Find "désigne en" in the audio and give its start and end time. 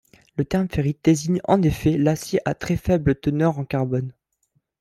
1.05-1.61